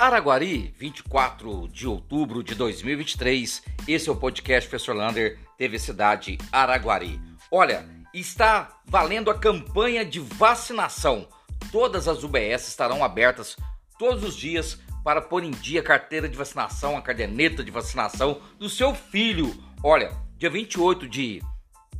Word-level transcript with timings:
Araguari, 0.00 0.74
24 0.78 1.68
de 1.68 1.86
outubro 1.86 2.42
de 2.42 2.54
2023. 2.54 3.62
Esse 3.86 4.08
é 4.08 4.12
o 4.12 4.16
podcast 4.16 4.66
Professor 4.66 4.96
Lander, 4.96 5.38
TV 5.58 5.78
Cidade 5.78 6.38
Araguari. 6.50 7.20
Olha, 7.50 7.86
está 8.14 8.80
valendo 8.86 9.30
a 9.30 9.38
campanha 9.38 10.02
de 10.02 10.18
vacinação. 10.18 11.28
Todas 11.70 12.08
as 12.08 12.24
UBS 12.24 12.66
estarão 12.66 13.04
abertas 13.04 13.58
todos 13.98 14.24
os 14.24 14.34
dias 14.34 14.80
para 15.04 15.20
pôr 15.20 15.44
em 15.44 15.50
dia 15.50 15.80
a 15.80 15.84
carteira 15.84 16.30
de 16.30 16.36
vacinação, 16.38 16.96
a 16.96 17.02
caderneta 17.02 17.62
de 17.62 17.70
vacinação 17.70 18.40
do 18.58 18.70
seu 18.70 18.94
filho. 18.94 19.54
Olha, 19.84 20.16
dia 20.38 20.48
28 20.48 21.06
de 21.06 21.42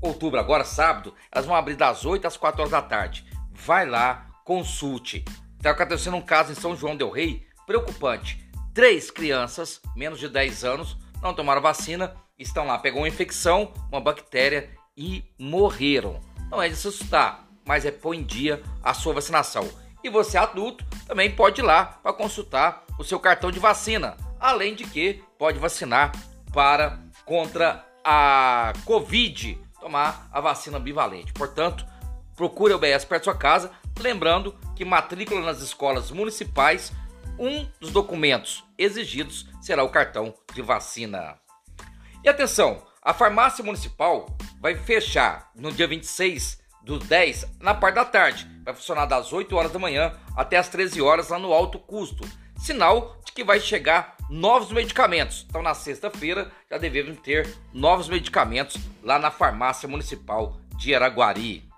outubro, 0.00 0.40
agora 0.40 0.64
sábado, 0.64 1.14
elas 1.30 1.44
vão 1.44 1.54
abrir 1.54 1.76
das 1.76 2.06
8 2.06 2.26
às 2.26 2.38
4 2.38 2.62
horas 2.62 2.72
da 2.72 2.80
tarde. 2.80 3.26
Vai 3.52 3.86
lá, 3.86 4.26
consulte. 4.42 5.22
Está 5.58 5.72
acontecendo 5.72 6.16
um 6.16 6.22
caso 6.22 6.50
em 6.50 6.54
São 6.54 6.74
João 6.74 6.96
Del 6.96 7.10
Rei 7.10 7.49
preocupante. 7.70 8.44
Três 8.74 9.12
crianças, 9.12 9.80
menos 9.94 10.18
de 10.18 10.28
10 10.28 10.64
anos, 10.64 10.96
não 11.22 11.32
tomaram 11.32 11.62
vacina, 11.62 12.16
estão 12.36 12.66
lá, 12.66 12.76
pegou 12.76 13.02
uma 13.02 13.08
infecção, 13.08 13.72
uma 13.92 14.00
bactéria 14.00 14.70
e 14.96 15.22
morreram. 15.38 16.18
Não 16.50 16.60
é 16.60 16.68
de 16.68 16.74
se 16.74 16.88
assustar, 16.88 17.46
mas 17.64 17.86
é 17.86 17.92
pôr 17.92 18.14
em 18.14 18.24
dia 18.24 18.60
a 18.82 18.92
sua 18.92 19.14
vacinação. 19.14 19.68
E 20.02 20.10
você 20.10 20.36
adulto 20.36 20.84
também 21.06 21.30
pode 21.30 21.60
ir 21.60 21.64
lá 21.64 21.84
para 21.84 22.12
consultar 22.12 22.84
o 22.98 23.04
seu 23.04 23.20
cartão 23.20 23.52
de 23.52 23.60
vacina. 23.60 24.16
Além 24.40 24.74
de 24.74 24.82
que 24.82 25.22
pode 25.38 25.60
vacinar 25.60 26.10
para 26.52 26.98
contra 27.24 27.86
a 28.04 28.72
Covid, 28.84 29.56
tomar 29.80 30.28
a 30.32 30.40
vacina 30.40 30.80
bivalente. 30.80 31.32
Portanto, 31.34 31.86
procure 32.34 32.74
o 32.74 32.78
BS 32.80 33.04
perto 33.04 33.26
da 33.26 33.32
sua 33.32 33.38
casa, 33.38 33.70
lembrando 34.00 34.56
que 34.74 34.84
matrícula 34.84 35.40
nas 35.42 35.60
escolas 35.60 36.10
municipais, 36.10 36.92
um 37.38 37.66
dos 37.80 37.90
documentos 37.90 38.64
exigidos 38.76 39.46
será 39.60 39.82
o 39.82 39.88
cartão 39.88 40.34
de 40.52 40.62
vacina. 40.62 41.38
E 42.22 42.28
atenção, 42.28 42.82
a 43.02 43.14
farmácia 43.14 43.64
municipal 43.64 44.26
vai 44.60 44.74
fechar 44.74 45.50
no 45.54 45.72
dia 45.72 45.86
26 45.86 46.60
do 46.82 46.98
10 46.98 47.46
na 47.60 47.74
parte 47.74 47.94
da 47.94 48.04
tarde. 48.04 48.46
Vai 48.64 48.74
funcionar 48.74 49.06
das 49.06 49.32
8 49.32 49.56
horas 49.56 49.72
da 49.72 49.78
manhã 49.78 50.14
até 50.36 50.56
as 50.58 50.68
13 50.68 51.00
horas 51.00 51.28
lá 51.28 51.38
no 51.38 51.52
alto 51.52 51.78
custo. 51.78 52.28
Sinal 52.58 53.16
de 53.24 53.32
que 53.32 53.42
vai 53.42 53.58
chegar 53.58 54.16
novos 54.28 54.70
medicamentos. 54.70 55.46
Então 55.48 55.62
na 55.62 55.74
sexta-feira 55.74 56.52
já 56.70 56.76
devemos 56.76 57.18
ter 57.20 57.48
novos 57.72 58.08
medicamentos 58.08 58.76
lá 59.02 59.18
na 59.18 59.30
farmácia 59.30 59.88
municipal 59.88 60.58
de 60.76 60.94
Araguari. 60.94 61.68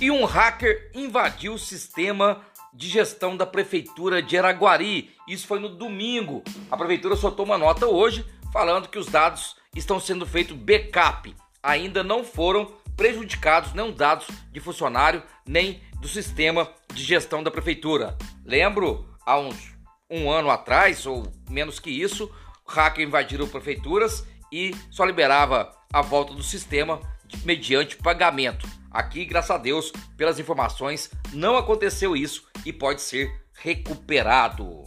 E 0.00 0.10
um 0.10 0.24
hacker 0.24 0.90
invadiu 0.94 1.54
o 1.54 1.58
sistema 1.58 2.42
de 2.78 2.88
gestão 2.88 3.36
da 3.36 3.44
prefeitura 3.44 4.22
de 4.22 4.38
Araguari. 4.38 5.10
Isso 5.26 5.48
foi 5.48 5.58
no 5.58 5.68
domingo. 5.68 6.44
A 6.70 6.76
prefeitura 6.76 7.16
soltou 7.16 7.44
uma 7.44 7.58
nota 7.58 7.88
hoje 7.88 8.24
falando 8.52 8.88
que 8.88 9.00
os 9.00 9.08
dados 9.08 9.56
estão 9.74 9.98
sendo 9.98 10.24
feitos 10.24 10.56
backup. 10.56 11.34
Ainda 11.60 12.04
não 12.04 12.22
foram 12.22 12.72
prejudicados 12.96 13.74
nem 13.74 13.92
dados 13.92 14.28
de 14.52 14.60
funcionário 14.60 15.24
nem 15.44 15.82
do 16.00 16.06
sistema 16.06 16.70
de 16.94 17.02
gestão 17.02 17.42
da 17.42 17.50
prefeitura. 17.50 18.16
Lembro, 18.44 19.08
há 19.26 19.36
uns 19.36 19.76
um 20.08 20.30
ano 20.30 20.48
atrás, 20.48 21.04
ou 21.04 21.30
menos 21.50 21.80
que 21.80 21.90
isso, 21.90 22.32
hacker 22.64 23.04
invadiram 23.04 23.48
prefeituras 23.48 24.24
e 24.52 24.72
só 24.88 25.04
liberava 25.04 25.74
a 25.92 26.00
volta 26.00 26.32
do 26.32 26.44
sistema 26.44 27.00
mediante 27.44 27.96
pagamento. 27.96 28.66
Aqui, 28.90 29.24
graças 29.24 29.50
a 29.50 29.58
Deus, 29.58 29.92
pelas 30.16 30.38
informações, 30.38 31.10
não 31.32 31.56
aconteceu 31.56 32.16
isso 32.16 32.47
e 32.64 32.72
pode 32.72 33.02
ser 33.02 33.30
recuperado. 33.54 34.84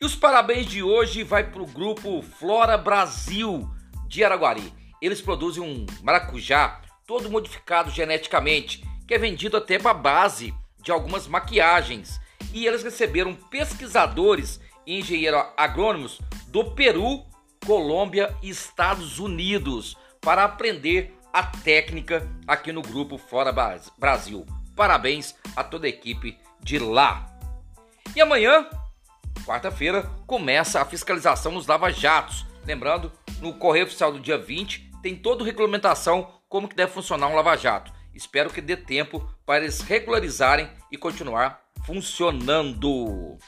E 0.00 0.04
os 0.04 0.14
parabéns 0.14 0.66
de 0.66 0.82
hoje 0.82 1.22
vai 1.24 1.50
para 1.50 1.62
o 1.62 1.66
grupo 1.66 2.22
Flora 2.22 2.78
Brasil 2.78 3.68
de 4.06 4.22
Araguari. 4.22 4.72
Eles 5.02 5.20
produzem 5.20 5.62
um 5.62 5.86
maracujá 6.02 6.80
todo 7.06 7.30
modificado 7.30 7.90
geneticamente, 7.90 8.84
que 9.06 9.14
é 9.14 9.18
vendido 9.18 9.56
até 9.56 9.78
para 9.78 9.94
base 9.94 10.54
de 10.82 10.92
algumas 10.92 11.26
maquiagens. 11.26 12.20
E 12.52 12.66
eles 12.66 12.82
receberam 12.82 13.34
pesquisadores 13.34 14.60
e 14.86 14.98
engenheiros 14.98 15.44
agrônomos 15.56 16.20
do 16.48 16.72
Peru, 16.72 17.24
Colômbia 17.66 18.34
e 18.42 18.50
Estados 18.50 19.18
Unidos 19.18 19.96
para 20.20 20.44
aprender 20.44 21.14
a 21.32 21.42
técnica 21.42 22.28
aqui 22.46 22.72
no 22.72 22.82
grupo 22.82 23.18
Fora 23.18 23.52
Brasil. 23.98 24.46
Parabéns 24.74 25.34
a 25.56 25.64
toda 25.64 25.86
a 25.86 25.90
equipe 25.90 26.38
de 26.60 26.78
lá. 26.78 27.28
E 28.14 28.20
amanhã, 28.20 28.68
quarta-feira, 29.44 30.02
começa 30.26 30.80
a 30.80 30.84
fiscalização 30.84 31.52
nos 31.52 31.66
lava-jatos. 31.66 32.46
Lembrando, 32.64 33.12
no 33.40 33.54
correio 33.54 33.86
oficial 33.86 34.12
do 34.12 34.20
dia 34.20 34.38
20 34.38 34.90
tem 35.02 35.14
toda 35.14 35.42
a 35.42 35.46
regulamentação 35.46 36.32
como 36.48 36.68
que 36.68 36.76
deve 36.76 36.92
funcionar 36.92 37.28
um 37.28 37.34
lava-jato. 37.34 37.92
Espero 38.14 38.50
que 38.50 38.60
dê 38.60 38.76
tempo 38.76 39.28
para 39.46 39.62
eles 39.62 39.80
regularizarem 39.80 40.68
e 40.90 40.96
continuar 40.96 41.62
funcionando. 41.86 43.38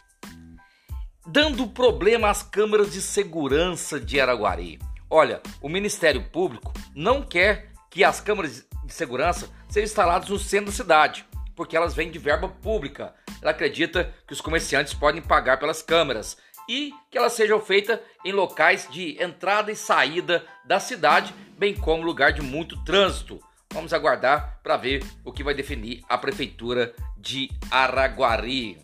Dando 1.27 1.67
problema 1.67 2.31
às 2.31 2.43
câmeras 2.43 2.93
de 2.93 3.03
segurança 3.03 3.99
de 3.99 4.21
Araguari. 4.21 4.79
Olha, 5.09 5.43
o 5.61 5.69
Ministério 5.69 6.23
Público 6.31 6.73
não 6.95 7.23
quer 7.23 7.73
que 7.91 8.05
as 8.05 8.21
câmeras 8.21 8.65
de 8.85 8.93
segurança 8.93 9.49
sejam 9.69 9.87
instaladas 9.87 10.29
no 10.29 10.39
centro 10.39 10.67
da 10.67 10.73
cidade, 10.73 11.27
porque 11.55 11.77
elas 11.77 11.95
vêm 11.95 12.11
de 12.11 12.19
verba 12.19 12.49
pública. 12.49 13.15
Ela 13.41 13.51
acredita 13.51 14.15
que 14.27 14.33
os 14.33 14.41
comerciantes 14.41 14.95
podem 14.95 15.23
pagar 15.23 15.59
pelas 15.59 15.83
câmeras 15.83 16.37
e 16.69 16.93
que 17.11 17.19
elas 17.19 17.33
sejam 17.33 17.61
feitas 17.61 17.99
em 18.25 18.33
locais 18.33 18.89
de 18.91 19.21
entrada 19.23 19.73
e 19.73 19.77
saída 19.77 20.45
da 20.65 20.79
cidade, 20.79 21.35
bem 21.59 21.75
como 21.75 22.03
lugar 22.03 22.33
de 22.33 22.43
muito 22.43 22.83
trânsito. 22.85 23.41
Vamos 23.73 23.93
aguardar 23.93 24.61
para 24.63 24.77
ver 24.77 25.05
o 25.25 25.33
que 25.33 25.45
vai 25.45 25.55
definir 25.55 26.03
a 26.09 26.19
prefeitura 26.19 26.95
de 27.17 27.49
Araguari. 27.71 28.79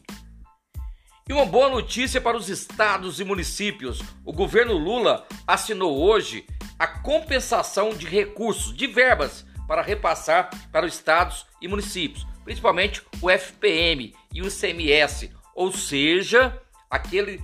E 1.28 1.32
uma 1.32 1.44
boa 1.44 1.68
notícia 1.68 2.20
para 2.20 2.36
os 2.36 2.48
estados 2.48 3.18
e 3.18 3.24
municípios: 3.24 4.00
o 4.24 4.32
governo 4.32 4.74
Lula 4.74 5.26
assinou 5.44 6.00
hoje 6.00 6.46
a 6.78 6.86
compensação 6.86 7.90
de 7.90 8.06
recursos, 8.06 8.72
de 8.76 8.86
verbas, 8.86 9.44
para 9.66 9.82
repassar 9.82 10.50
para 10.70 10.86
os 10.86 10.94
estados 10.94 11.46
e 11.60 11.66
municípios, 11.66 12.26
principalmente 12.46 13.02
o 13.20 13.28
FPM 13.28 14.14
e 14.32 14.40
o 14.40 14.46
ICMS, 14.46 15.32
ou 15.52 15.72
seja, 15.72 16.56
aquele 16.88 17.42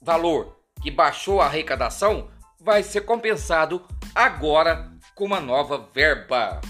valor 0.00 0.56
que 0.80 0.92
baixou 0.92 1.40
a 1.40 1.46
arrecadação 1.46 2.30
vai 2.60 2.84
ser 2.84 3.00
compensado 3.00 3.84
agora 4.14 4.92
com 5.16 5.24
uma 5.24 5.40
nova 5.40 5.88
verba. 5.92 6.60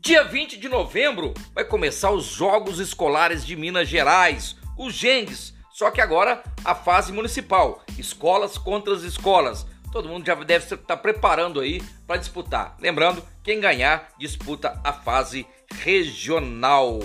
Dia 0.00 0.24
20 0.24 0.56
de 0.56 0.68
novembro 0.68 1.32
vai 1.54 1.64
começar 1.64 2.10
os 2.10 2.24
Jogos 2.24 2.80
Escolares 2.80 3.46
de 3.46 3.54
Minas 3.54 3.88
Gerais, 3.88 4.56
os 4.76 4.92
GENGs, 4.92 5.54
só 5.72 5.92
que 5.92 6.00
agora 6.00 6.42
a 6.64 6.74
fase 6.74 7.12
municipal, 7.12 7.84
escolas 7.96 8.58
contra 8.58 8.92
as 8.92 9.02
escolas. 9.02 9.64
Todo 9.92 10.08
mundo 10.08 10.26
já 10.26 10.34
deve 10.34 10.74
estar 10.74 10.96
preparando 10.96 11.60
aí 11.60 11.80
para 12.08 12.16
disputar. 12.16 12.76
Lembrando, 12.80 13.24
quem 13.44 13.60
ganhar 13.60 14.08
disputa 14.18 14.80
a 14.82 14.92
fase 14.92 15.46
regional. 15.82 17.00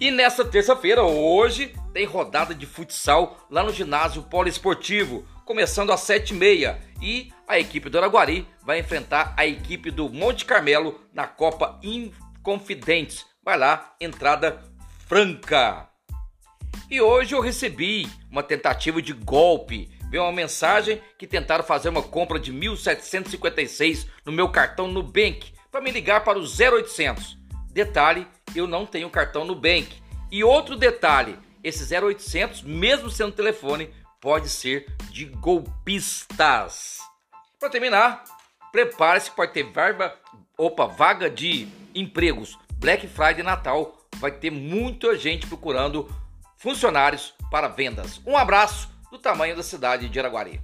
E 0.00 0.10
nessa 0.10 0.44
terça-feira, 0.44 1.02
hoje, 1.02 1.74
tem 1.92 2.06
rodada 2.06 2.54
de 2.54 2.64
futsal 2.64 3.46
lá 3.50 3.62
no 3.62 3.72
ginásio 3.72 4.22
poliesportivo, 4.22 5.26
começando 5.44 5.92
às 5.92 6.00
7h30. 6.00 6.78
E 7.02 7.32
a 7.46 7.58
equipe 7.58 7.90
do 7.90 7.98
Araguari 7.98 8.46
vai 8.62 8.78
enfrentar 8.78 9.34
a 9.36 9.46
equipe 9.46 9.90
do 9.90 10.08
Monte 10.08 10.44
Carmelo 10.44 11.00
na 11.12 11.26
Copa 11.26 11.78
Inconfidentes. 11.82 13.26
Vai 13.44 13.58
lá, 13.58 13.94
entrada 14.00 14.62
franca. 15.06 15.88
E 16.90 17.00
hoje 17.00 17.34
eu 17.34 17.40
recebi 17.40 18.08
uma 18.30 18.42
tentativa 18.42 19.02
de 19.02 19.12
golpe. 19.12 19.90
Veio 20.10 20.24
uma 20.24 20.32
mensagem 20.32 21.00
que 21.18 21.26
tentaram 21.26 21.62
fazer 21.62 21.88
uma 21.88 22.02
compra 22.02 22.38
de 22.38 22.52
1.756 22.52 24.06
no 24.24 24.32
meu 24.32 24.48
cartão 24.48 24.88
Nubank 24.88 25.52
para 25.70 25.80
me 25.80 25.90
ligar 25.90 26.24
para 26.24 26.38
o 26.38 26.42
0800. 26.42 27.38
Detalhe, 27.72 28.26
eu 28.54 28.66
não 28.66 28.84
tenho 28.84 29.10
cartão 29.10 29.44
Nubank. 29.44 29.88
E 30.30 30.42
outro 30.42 30.76
detalhe, 30.76 31.38
esse 31.62 31.94
0800, 31.94 32.62
mesmo 32.62 33.10
sendo 33.10 33.32
telefone, 33.32 33.90
pode 34.20 34.48
ser 34.48 34.86
de 35.10 35.24
golpistas. 35.24 36.98
Para 37.58 37.70
terminar, 37.70 38.24
prepare-se 38.72 39.30
para 39.30 39.48
ter 39.48 39.64
verba, 39.64 40.14
opa, 40.56 40.86
vaga 40.86 41.30
de 41.30 41.68
empregos. 41.94 42.58
Black 42.74 43.06
Friday 43.06 43.42
Natal 43.42 43.98
vai 44.16 44.30
ter 44.30 44.50
muita 44.50 45.16
gente 45.16 45.46
procurando 45.46 46.08
funcionários 46.56 47.34
para 47.50 47.68
vendas. 47.68 48.20
Um 48.26 48.36
abraço 48.36 48.90
do 49.10 49.18
tamanho 49.18 49.56
da 49.56 49.62
cidade 49.62 50.08
de 50.08 50.18
Araguari. 50.18 50.60